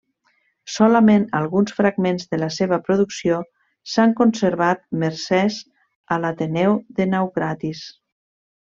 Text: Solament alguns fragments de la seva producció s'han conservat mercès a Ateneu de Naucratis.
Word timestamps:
Solament 0.75 1.27
alguns 1.39 1.75
fragments 1.79 2.25
de 2.31 2.39
la 2.43 2.49
seva 2.55 2.81
producció 2.89 3.37
s'han 3.93 4.17
conservat 4.23 4.85
mercès 5.05 5.61
a 6.17 6.19
Ateneu 6.35 6.83
de 7.01 7.13
Naucratis. 7.17 7.85